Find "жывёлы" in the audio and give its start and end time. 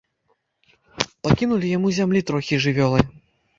2.67-3.07